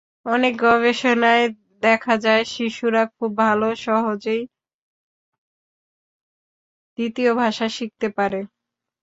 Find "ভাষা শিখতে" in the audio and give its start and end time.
7.35-8.07